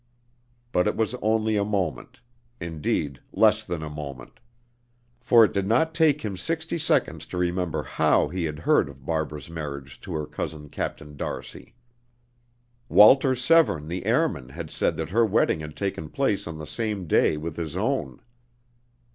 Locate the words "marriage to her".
9.51-10.25